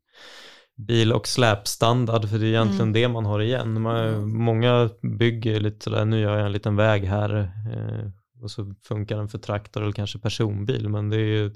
[0.88, 2.94] bil och släpstandard, för det är egentligen Mm.
[2.94, 3.82] det man har igen.
[3.82, 4.90] Man, många
[5.20, 7.36] bygger lite sådär, nu gör jag en liten väg här
[7.74, 8.12] eh,
[8.44, 11.52] och så funkar den för traktor eller kanske personbil, men det är ju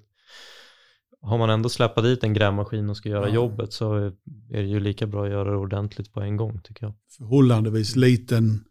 [1.21, 3.33] har man ändå släppt dit en grävmaskin och ska göra Ja.
[3.35, 4.11] jobbet så är
[4.49, 6.93] det ju lika bra att göra det ordentligt på en gång tycker jag.
[7.17, 8.63] Förhållandevis liten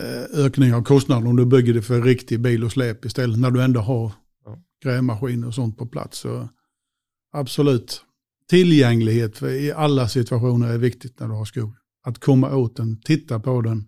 [0.00, 3.50] eh, ökning av kostnaden om du bygger det för riktig bil och släp istället när
[3.50, 4.12] du ändå har
[4.44, 4.58] Ja.
[4.84, 6.18] grävmaskiner och sånt på plats.
[6.18, 6.48] Så
[7.32, 8.04] absolut.
[8.50, 11.74] Tillgänglighet för i alla situationer är viktigt när du har skog.
[12.06, 13.86] Att komma åt den, titta på den,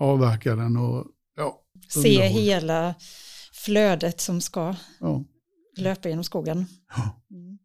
[0.00, 1.60] avverka den och ja.
[1.88, 2.42] Se Underhåll.
[2.42, 2.94] hela
[3.52, 5.24] flödet som ska ja.
[5.76, 6.66] löpa genom skogen.
[6.96, 7.22] Ja.
[7.30, 7.58] Mm.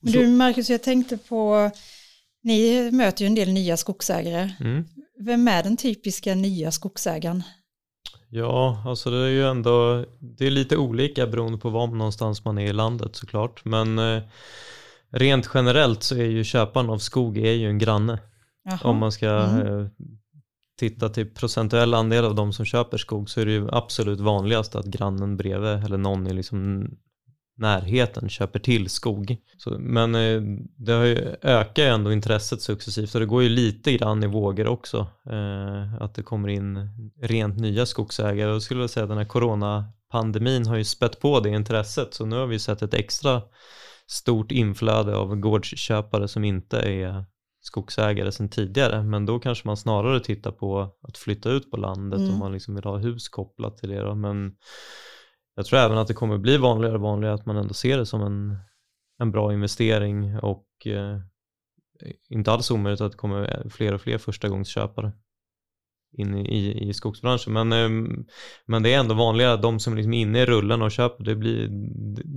[0.00, 1.70] Men du Marcus, jag tänkte på,
[2.42, 4.50] ni möter ju en del nya skogsägare.
[4.60, 4.84] Mm.
[5.20, 7.42] Vem är den typiska nya skogsägaren?
[8.30, 12.58] Ja, alltså det är ju ändå, det är lite olika beroende på var någonstans man
[12.58, 13.64] är i landet såklart.
[13.64, 14.22] Men eh,
[15.12, 18.18] rent generellt så är ju köparen av skog är ju en granne.
[18.64, 18.78] Jaha.
[18.82, 19.80] Om man ska Mm.
[19.80, 19.86] eh,
[20.78, 24.74] titta till procentuell andel av de som köper skog så är det ju absolut vanligast
[24.74, 26.90] att grannen bredvid eller någon i liksom
[27.56, 29.36] närheten köper till skog.
[29.58, 30.42] Så, men eh,
[30.76, 34.26] det har ju ökat ju ändå intresset successivt och det går ju lite grann i
[34.26, 35.06] vågor också.
[35.30, 36.88] Eh, att det kommer in
[37.22, 38.50] rent nya skogsägare.
[38.50, 42.36] Jag skulle säga att den här coronapandemin har ju spett på det intresset så nu
[42.36, 43.42] har vi sett ett extra
[44.10, 47.24] stort inflöde av gårdsköpare som inte är
[47.60, 52.20] skogsägare sedan tidigare men då kanske man snarare tittar på att flytta ut på landet
[52.20, 52.32] Mm.
[52.32, 54.14] om man liksom vill ha hus kopplat till det då.
[54.14, 54.56] men
[55.54, 58.06] jag tror även att det kommer bli vanligare och vanligare att man ändå ser det
[58.06, 58.58] som en,
[59.18, 61.18] en bra investering och eh,
[62.28, 65.12] inte alls omöjligt att det kommer fler och fler förstagångsköpare
[66.18, 68.18] in i, i, skogsbranschen men, eh,
[68.66, 71.24] men det är ändå vanligare att de som liksom är inne i rullen och köper
[71.24, 71.68] det blir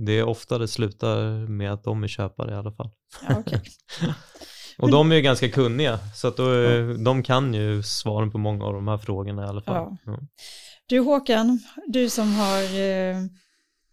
[0.06, 2.90] det är ofta det slutar med att de är köpare i alla fall.
[3.28, 3.62] Ja, okej.
[4.78, 8.38] Och de är ju ganska kunniga, så att då, är- de kan ju svaren på
[8.38, 9.74] många av de här frågorna i alla fall.
[9.76, 9.96] Ja.
[10.12, 10.18] Ja.
[10.86, 13.16] Du Håkan, du som har eh,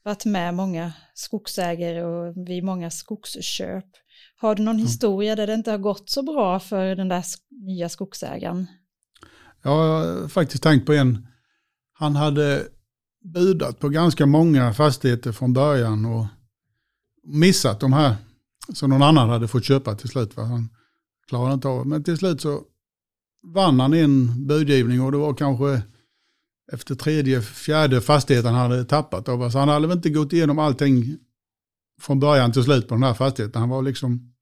[0.03, 3.85] varit med många skogsägare och vid många skogsköp.
[4.37, 4.85] Har du någon Mm.
[4.87, 7.23] historia där det inte har gått så bra för den där
[7.65, 8.67] nya skogsägaren?
[9.61, 11.27] Jag har faktiskt tänkt på en.
[11.93, 12.67] Han hade
[13.33, 16.25] budat på ganska många fastigheter från början och
[17.23, 18.15] missat de här
[18.73, 20.37] som någon annan hade fått köpa till slut.
[20.37, 20.43] Va?
[20.43, 20.69] Han
[21.27, 22.61] klarade inte av Men till slut så
[23.53, 25.81] vann han en budgivning och det var kanske
[26.71, 29.49] efter tredje, fjärde fastigheten han hade tappat av.
[29.49, 31.17] Så han hade väl inte gått igenom allting
[32.01, 33.59] från början till slut på den här fastigheten.
[33.59, 34.33] Han var liksom,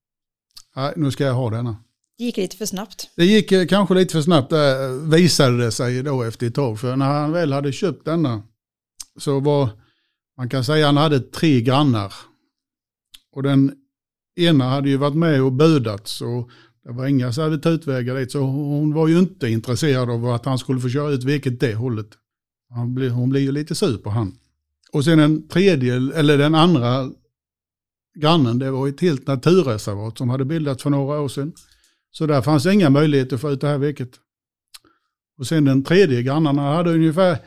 [0.76, 1.76] nej nu ska jag ha denna.
[2.18, 3.10] Det gick lite för snabbt.
[3.16, 6.80] Det gick eh, kanske lite för snabbt det visade det sig då efter ett tag.
[6.80, 8.42] För när han väl hade köpt denna
[9.18, 9.68] så var,
[10.36, 12.12] man kan säga han hade tre grannar.
[13.32, 13.72] Och den
[14.36, 16.50] ena hade ju varit med och budat så
[16.84, 18.32] det var inga servitutvägar dit.
[18.32, 21.74] Så hon var ju inte intresserad av att han skulle få köra ut virket det
[21.74, 22.08] hållet.
[22.70, 24.38] Han blir, hon blir ju lite sur på han.
[24.92, 27.10] Och sen den tredje, eller den andra
[28.18, 31.52] grannen, det var ett helt naturreservat som hade bildats för några år sedan.
[32.10, 34.10] Så där fanns inga möjligheter att få ut det här virket.
[35.38, 37.38] Och sen den tredje grannarna hade ungefär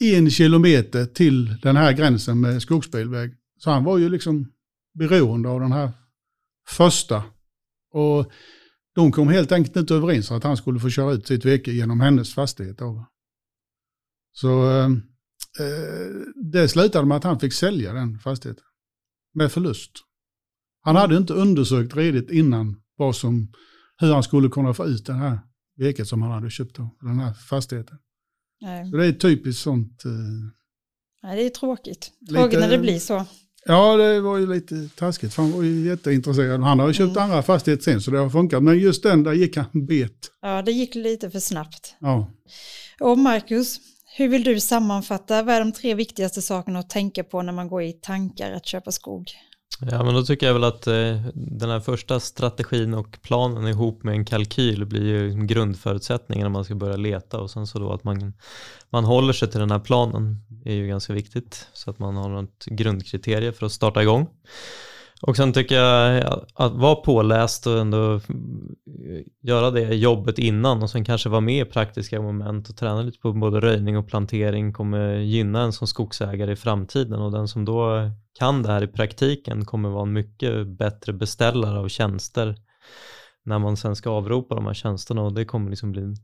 [0.00, 3.34] en kilometer till den här gränsen med skogsbilväg.
[3.58, 4.52] Så han var ju liksom
[4.94, 5.92] beroende av den här
[6.68, 7.24] första.
[7.92, 8.32] Och
[8.94, 11.72] de kom helt enkelt inte överens om att han skulle få köra ut sitt virke
[11.72, 12.78] genom hennes fastighet.
[14.32, 14.84] Så eh,
[15.60, 16.10] eh,
[16.52, 18.64] det slutade med att han fick sälja den fastigheten
[19.34, 19.92] med förlust.
[20.80, 23.52] Han hade inte undersökt redigt innan vad som,
[24.02, 25.38] hur han skulle kunna få ut det här
[25.76, 27.98] virket som han hade köpt av den här fastigheten.
[28.60, 30.04] Nej, Så det är typiskt sånt.
[30.04, 30.10] Eh,
[31.22, 32.10] Nej, det är tråkigt.
[32.30, 33.24] Tråkigt när det blir så.
[33.66, 36.60] ja, det var ju lite taskigt för han var ju jätteintresserad.
[36.60, 37.22] Han har ju köpt Mm.
[37.22, 38.62] andra fastigheter sen så det har funkat.
[38.62, 40.30] Men just den där gick han bet.
[40.42, 41.94] Ja, det gick lite för snabbt.
[42.00, 42.30] Ja.
[43.00, 43.80] Och Marcus,
[44.16, 47.68] hur vill du sammanfatta, vad är de tre viktigaste sakerna att tänka på när man
[47.68, 49.30] går i tankar att köpa skog?
[49.80, 54.02] Ja, men då tycker jag väl att eh, den här första strategin och planen ihop
[54.02, 57.92] med en kalkyl blir ju grundförutsättningen om man ska börja leta och sen så då
[57.92, 58.32] att man,
[58.90, 62.28] man håller sig till den här planen är ju ganska viktigt så att man har
[62.28, 64.26] något grundkriterie för att starta igång.
[65.26, 68.20] Och sen tycker jag att- att vara påläst och ändå
[69.42, 73.18] göra det jobbet innan och sen kanske vara med i praktiska moment och träna lite
[73.18, 77.64] på både röjning och plantering kommer gynna en som skogsägare i framtiden och den som
[77.64, 82.56] då kan det här i praktiken kommer vara en mycket bättre beställare av tjänster
[83.44, 86.14] när man sen ska avropa de här tjänsterna och det kommer liksom bli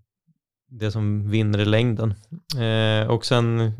[0.70, 2.14] det som vinner i längden.
[2.58, 3.72] Eh, och sen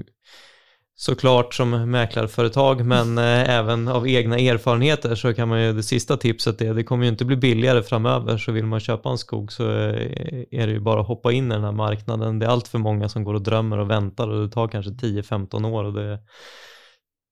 [1.00, 6.16] såklart som mäklarföretag, men eh, även av egna erfarenheter så kan man ju, det sista
[6.16, 9.52] tipset är, det kommer ju inte bli billigare framöver, så vill man köpa en skog
[9.52, 12.38] så eh, är det ju bara att hoppa in i den här marknaden.
[12.38, 14.90] Det är allt för många som går och drömmer och väntar och det tar kanske
[14.90, 16.18] 10-15 år och det,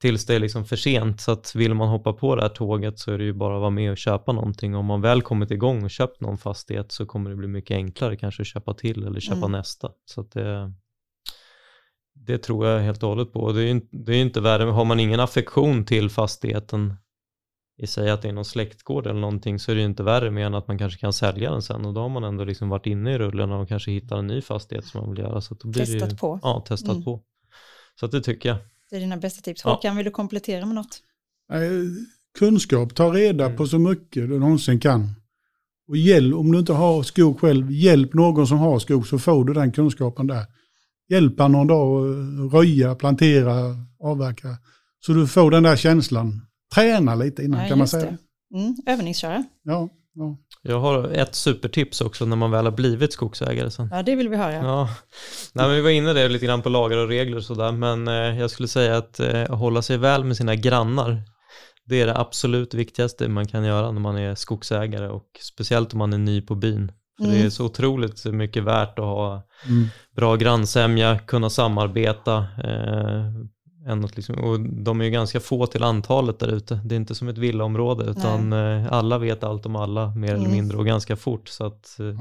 [0.03, 1.21] tills det är liksom för sent.
[1.21, 3.61] Så att vill man hoppa på det här tåget så är det ju bara att
[3.61, 4.75] vara med och köpa någonting.
[4.77, 8.17] Om man väl kommit igång och köpt någon fastighet så kommer det bli mycket enklare
[8.17, 9.53] kanske att köpa till eller köpa Mm.
[9.53, 9.91] nästa.
[10.05, 10.73] Så att det,
[12.27, 13.53] det tror jag helt och hållet på.
[13.53, 16.95] Det är ju det är inte värre, har man ingen affektion till fastigheten
[17.79, 20.31] i sig att det är någon släktgård eller någonting så är det ju inte värre
[20.31, 22.69] mer än att man kanske kan sälja den sen och då har man ändå liksom
[22.69, 25.41] varit inne i rullen och kanske hittar en ny fastighet som man vill göra.
[25.41, 26.41] Så då blir det ju, Testat på.
[26.43, 27.05] Ja, testat Mm.
[27.05, 27.23] på.
[28.01, 28.59] Så att det tycker jag.
[28.91, 29.63] Det är dina bästa tips.
[29.65, 29.71] Ja.
[29.71, 30.99] Håkan, vill du komplettera med något?
[31.49, 31.71] Nej,
[32.39, 33.57] kunskap, ta reda Mm.
[33.57, 35.11] på så mycket du någonsin kan.
[35.89, 39.45] Och hjälp, om du inte har skog själv, hjälp någon som har skog så får
[39.45, 40.45] du den kunskapen där.
[41.09, 42.09] Hjälpa någon dag
[42.47, 43.55] att röja, plantera,
[44.03, 44.49] avverka.
[45.07, 46.47] Så du får den där känslan.
[46.75, 48.17] Träna lite innan Ja, kan man säga.
[48.55, 49.45] Mm, övningsköra.
[49.63, 50.37] Ja, ja.
[50.63, 53.89] Jag har ett supertips också när man väl har blivit skogsägare sen.
[53.93, 54.53] Ja, det vill vi höra.
[54.53, 54.89] Ja,
[55.53, 58.09] Nej, men vi var inne där lite grann på lagar och regler och sådär, men
[58.09, 61.23] eh, jag skulle säga att eh, hålla sig väl med sina grannar,
[61.85, 65.99] det är det absolut viktigaste man kan göra när man är skogsägare och speciellt om
[65.99, 66.93] man är ny på byn.
[67.19, 67.47] För det Mm.
[67.47, 69.89] är så otroligt mycket värt att ha Mm.
[70.17, 72.37] bra grannsämja, kunna samarbeta.
[72.65, 73.33] Eh,
[73.89, 76.81] än att liksom, och de är ju ganska få till antalet där ute.
[76.85, 80.39] Det är inte som ett villaområde utan eh, alla vet allt om alla mer eller
[80.39, 80.51] Mm.
[80.53, 81.49] mindre och ganska fort.
[81.49, 82.15] Så att eh, Ja.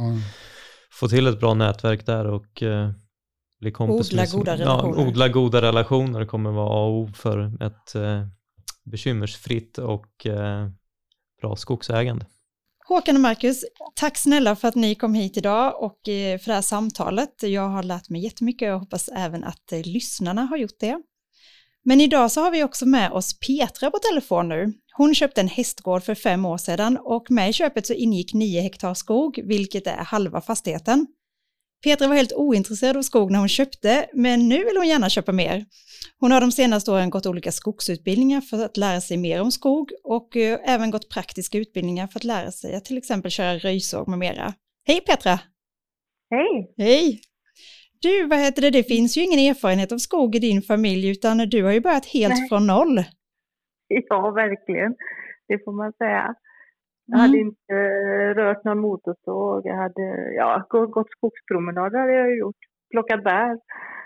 [0.92, 2.90] få till ett bra nätverk där och eh,
[3.60, 5.08] bli kompis Odla med goda Ja, relationer.
[5.08, 8.28] odla goda relationer kommer vara A och O för ett eh,
[8.84, 10.70] bekymmersfritt och eh,
[11.42, 12.26] bra skogsägande.
[12.88, 13.64] Håkan och Marcus,
[13.96, 17.44] tack snälla för att ni kom hit idag och eh, för det här samtalet.
[17.44, 21.02] Jag har lärt mig jättemycket och jag hoppas även att eh, lyssnarna har gjort det.
[21.84, 24.74] Men idag så har vi också med oss Petra på telefon nu.
[24.94, 28.62] Hon köpte en hästgård för fem år sedan och med i köpet så ingick nio
[28.62, 31.08] hektar skog, vilket är halva fastigheten.
[31.86, 35.32] Petra var helt ointresserad av skog när hon köpte, men nu vill hon gärna köpa
[35.32, 35.66] mer.
[36.20, 39.92] Hon har de senaste åren gått olika skogsutbildningar för att lära sig mer om skog
[40.04, 44.08] och eh, även gått praktiska utbildningar för att lära sig att till exempel köra röjsåg
[44.08, 44.54] med mera.
[44.88, 45.40] Hej Petra!
[46.30, 46.74] Hej!
[46.78, 47.22] Hej!
[48.02, 51.38] Du, vad heter det, det finns ju ingen erfarenhet av skog i din familj utan
[51.38, 52.50] du har ju börjat helt Nej.
[52.50, 53.04] från noll.
[53.88, 54.96] Ja, verkligen.
[55.48, 56.36] Det får man säga.
[57.06, 57.22] Jag Mm.
[57.30, 57.74] hade inte
[58.42, 59.62] rört någon motorsåg.
[59.66, 62.56] Jag hade ja, gå- gått skogspromenader hade jag gjort.
[62.92, 63.60] Plockat bär.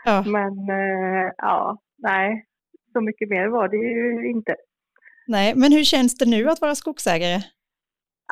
[0.05, 2.45] Ja, Men eh, ja, nej.
[2.93, 4.55] Så mycket mer var det ju inte.
[5.27, 7.39] nej, men hur känns det nu att vara skogsägare?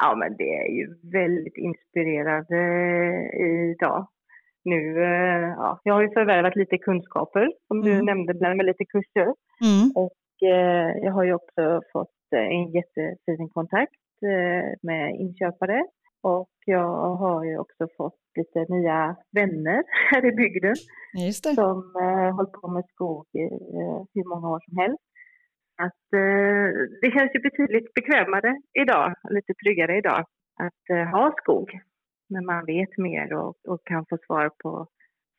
[0.02, 2.60] Ja, men det är ju väldigt inspirerande
[3.72, 4.08] idag.
[4.64, 8.06] Nu, eh, ja, jag har ju förvärvat lite kunskaper, som du Mm.
[8.06, 9.28] nämnde, bland med lite kurser.
[9.68, 9.92] Mm.
[9.96, 14.07] Och eh, jag har ju också fått eh, en jättefin kontakt eh,
[14.82, 15.84] med inköpare.
[16.22, 20.76] Och jag har ju också fått lite nya vänner här i bygden
[21.56, 23.44] som eh, hållit på med skog i
[23.80, 25.04] eh, hur många år som helst.
[25.86, 26.68] Att, eh,
[27.02, 30.26] det känns ju betydligt bekvämare idag, lite tryggare idag,
[30.60, 31.70] att eh, ha skog.
[32.30, 34.88] När man vet mer och, och kan få svar på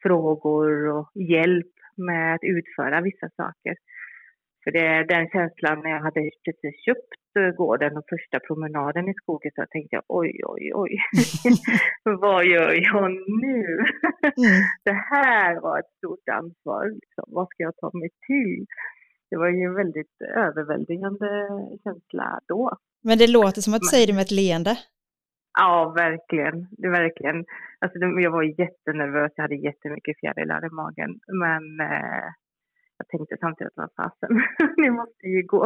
[0.02, 3.74] frågor och hjälp med att utföra vissa saker.
[4.64, 9.08] För det är den känslan när jag hade precis köpt eh, gården och första promenaden
[9.08, 10.92] i skogen så tänkte jag oj, oj, oj.
[12.22, 13.10] Vad gör jag
[13.44, 13.58] nu?
[14.38, 14.60] Mm.
[14.84, 16.84] det här var ett stort ansvar.
[17.00, 17.24] Liksom.
[17.26, 18.66] Vad ska jag ta mig till?
[19.30, 21.28] Det var ju en väldigt överväldigande
[21.84, 22.76] känsla då.
[23.04, 24.78] Men det låter som att du säger det med ett leende.
[25.58, 26.66] Ja, verkligen.
[26.70, 27.44] Det verkligen.
[27.78, 29.32] Alltså, jag var jättenervös.
[29.36, 31.20] Jag hade jättemycket fjärilar i magen.
[31.42, 32.28] Men eh,
[32.98, 34.32] jag tänkte samtidigt, vad fasen,
[34.82, 35.64] det måste ju gå.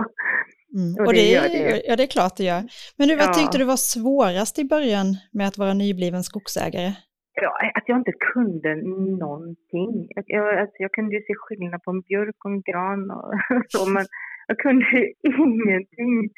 [0.79, 0.93] Mm.
[0.99, 1.83] Och Och det det, gör det ju.
[1.89, 2.63] Ja, det är klart det gör.
[2.99, 3.33] Men du, vad Ja.
[3.39, 6.91] tyckte du var svårast i början med att vara nybliven skogsägare?
[7.45, 8.75] Ja, att jag inte kunde
[9.25, 9.93] någonting.
[10.17, 13.33] Jag, jag, alltså, jag kunde ju se skillnad på en björk och en gran och
[13.69, 14.05] så, men
[14.47, 15.13] jag kunde ju
[15.47, 16.31] ingenting.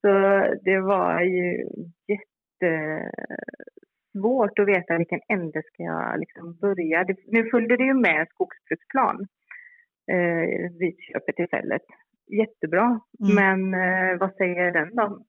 [0.00, 0.08] Så
[0.64, 1.46] det var ju
[4.12, 7.06] jättesvårt att veta vilken ände ska jag liksom börja.
[7.26, 9.26] Nu följde det ju med skogsbruksplan
[10.12, 11.82] eh, vid köpetillfället.
[12.40, 13.34] Jättebra, Mm.
[13.34, 15.24] men eh, vad säger den då?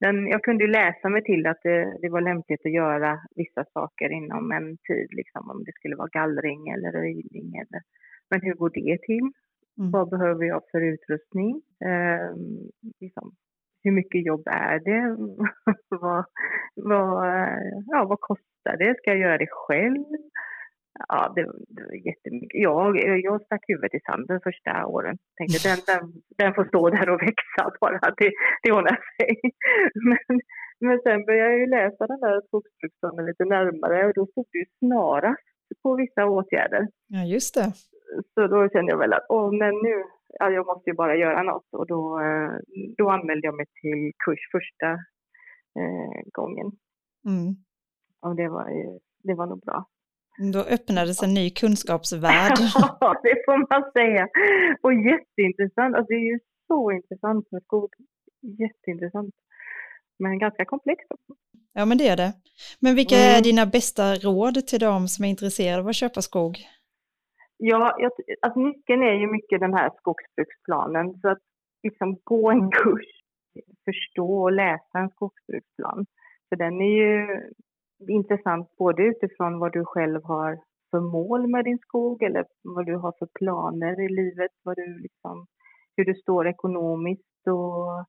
[0.00, 3.64] Den, jag kunde ju läsa mig till att det, det var lämpligt att göra vissa
[3.64, 7.54] saker inom en tid, liksom, om det skulle vara gallring eller röjning.
[7.54, 7.80] Eller,
[8.30, 9.30] men hur går det till?
[9.78, 9.90] Mm.
[9.90, 11.62] Vad behöver jag för utrustning?
[11.84, 13.32] Ehm, liksom,
[13.82, 15.16] hur mycket jobb är det?
[15.88, 16.24] vad,
[16.74, 17.26] vad,
[17.86, 18.94] ja, vad kostar det?
[18.98, 20.04] Ska jag göra det själv?
[21.08, 21.42] Ja, det,
[21.74, 22.60] det var jättemycket.
[22.68, 22.88] Jag,
[23.28, 25.16] jag stack huvudet i sanden första åren.
[25.36, 26.02] Tänkte den, den,
[26.38, 28.30] den får stå där och växa bara, det,
[28.62, 29.30] det ordnar sig.
[30.08, 30.40] Men,
[30.80, 34.58] men sen började jag ju läsa den där skogsbruksplanen lite närmare och då stod det
[34.58, 35.48] ju snarast
[35.82, 36.88] på vissa åtgärder.
[37.06, 37.72] Ja, just det.
[38.34, 40.04] Så då kände jag väl att, åh men nu,
[40.38, 42.52] ja, jag måste ju bara göra något och då, eh,
[42.98, 44.90] då anmälde jag mig till kurs första
[45.80, 46.66] eh, gången.
[47.28, 47.50] Mm.
[48.20, 48.68] Och det var,
[49.22, 49.86] det var nog bra.
[50.52, 52.52] Då öppnades en ny kunskapsvärld.
[53.00, 54.28] Ja, det får man säga.
[54.82, 55.96] Och jätteintressant.
[55.96, 57.90] Alltså, det är ju så intressant med skog.
[58.42, 59.34] Jätteintressant.
[60.18, 61.32] Men ganska komplext också.
[61.72, 62.32] Ja, men det är det.
[62.80, 63.36] Men vilka Mm.
[63.36, 66.58] är dina bästa råd till de som är intresserade av att köpa skog?
[67.56, 68.12] Ja, jag,
[68.42, 71.20] alltså nyckeln är ju mycket den här skogsbruksplanen.
[71.20, 71.38] Så att
[71.82, 73.06] liksom gå en kurs,
[73.84, 76.06] förstå och läsa en skogsbruksplan.
[76.48, 77.26] För den är ju
[78.08, 80.58] intressant både utifrån vad du själv har
[80.90, 84.98] för mål med din skog eller vad du har för planer i livet, vad du
[84.98, 85.46] liksom,
[85.96, 88.06] hur du står ekonomiskt och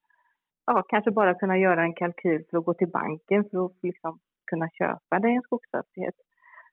[0.66, 4.20] ja, kanske bara kunna göra en kalkyl för att gå till banken för att liksom
[4.52, 6.16] kunna köpa dig en skogsfastighet.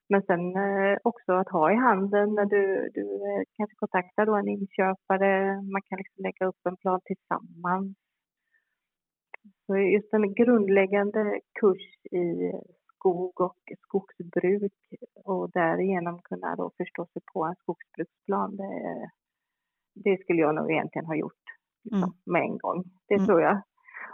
[0.08, 4.34] Men sen eh, också att ha i handen när du, du eh, kanske kontaktar då
[4.34, 7.96] en inköpare, man kan liksom lägga upp en plan tillsammans.
[9.66, 12.52] Så just en grundläggande kurs i
[12.96, 14.72] skog och skogsbruk
[15.24, 19.10] och därigenom kunna då förstå sig på en skogsbruksplan, det,
[20.04, 21.44] det skulle jag nog egentligen ha gjort
[21.84, 22.14] liksom, Mm.
[22.32, 22.84] med en gång.
[23.08, 23.26] Det Mm.
[23.26, 23.62] tror jag.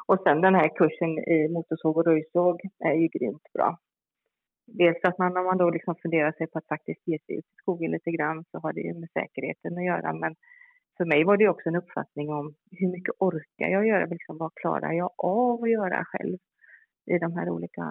[0.07, 3.79] Och sen den här kursen i motorsåg och röjsåg är ju grymt bra.
[4.67, 7.45] Dels att man, om man då liksom funderar sig på att faktiskt ge sig ut
[7.53, 10.13] i skogen lite grann så har det ju med säkerheten att göra.
[10.13, 10.35] Men
[10.97, 14.07] för mig var det också en uppfattning om hur mycket orkar jag göra?
[14.07, 16.39] Liksom, vad klarar jag av att göra själv
[17.07, 17.85] i de här olika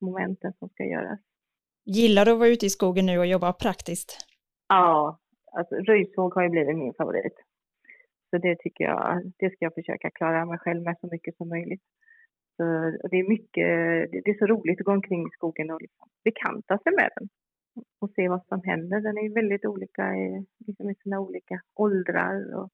[0.00, 1.20] momenten som ska göras?
[1.84, 4.16] Gillar du att vara ute i skogen nu och jobba praktiskt?
[4.68, 5.18] Ja,
[5.52, 7.36] alltså röjsåg har ju blivit min favorit.
[8.30, 11.48] Så det tycker jag, det ska jag försöka klara mig själv med så mycket som
[11.48, 11.82] möjligt.
[12.56, 12.62] Så
[13.10, 13.68] det är mycket,
[14.24, 17.28] det är så roligt att gå omkring i skogen och liksom bekanta sig med den.
[18.00, 19.00] Och se vad som händer.
[19.00, 22.54] Den är ju väldigt olika i, liksom i sina olika åldrar.
[22.54, 22.68] Och,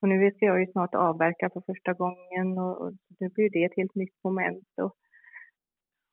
[0.00, 3.64] och nu ska jag ju snart avverka för första gången och, och nu blir det
[3.64, 4.68] ett helt nytt moment.
[4.82, 4.96] Och,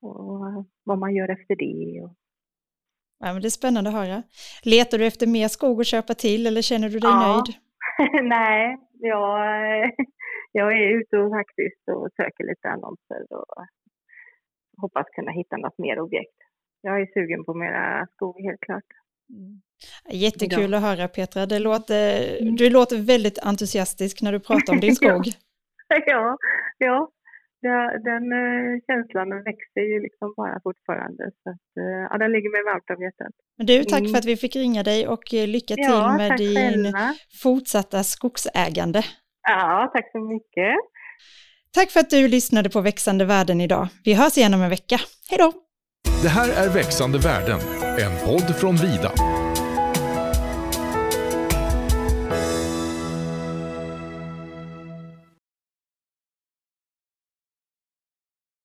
[0.04, 2.10] och vad man gör efter det.
[3.20, 4.24] Ja, men det är spännande att höra.
[4.64, 7.34] Letar du efter mer skog att köpa till eller känner du dig Ja.
[7.34, 7.56] nöjd?
[8.30, 9.40] Nej, jag,
[10.52, 13.66] jag är ute och faktiskt och söker lite annonser och
[14.82, 16.38] hoppas kunna hitta något mer objekt.
[16.82, 18.84] Jag är sugen på mera skog helt klart.
[19.30, 19.62] Mm.
[20.12, 21.46] Jättekul att höra Petra.
[21.46, 25.10] Det låter, du låter väldigt entusiastisk när du pratar om din Ja.
[25.24, 25.26] skog.
[26.06, 26.38] ja,
[26.78, 27.10] ja.
[27.64, 31.24] Det- Den eh, känslan den växer ju liksom bara fortfarande.
[31.44, 33.34] Så att, eh, ja, den ligger mig varmt om hjärtat.
[33.58, 34.12] Men du, tack Mm.
[34.12, 37.14] för att vi fick ringa dig och eh, lycka till Ja, med din själva.
[37.44, 39.02] fortsatta skogsägande.
[39.48, 40.76] Ja, tack så mycket.
[41.74, 43.88] Tack för att du lyssnade på Växande värden idag.
[44.06, 44.98] Vi hörs igen om en vecka.
[45.30, 45.54] Hej då!
[46.24, 47.60] Det här är Växande värden,
[48.06, 49.12] en podd från Vida.